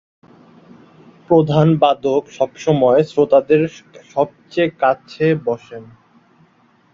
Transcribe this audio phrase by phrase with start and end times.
[1.29, 3.61] প্রধান বাদক সবসময় শ্রোতাদের
[4.13, 5.83] সবচেয়ে কাছে বসেন।